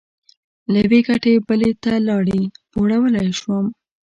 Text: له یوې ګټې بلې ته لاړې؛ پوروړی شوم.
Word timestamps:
له 0.71 0.77
یوې 0.85 0.99
ګټې 1.07 1.33
بلې 1.47 1.71
ته 1.83 1.93
لاړې؛ 2.07 2.41
پوروړی 2.71 3.27
شوم. 3.39 3.65